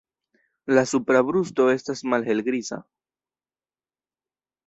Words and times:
La 0.77 0.83
supra 0.91 1.19
brusto 1.27 1.67
estas 1.73 2.01
malhelgriza. 2.13 2.81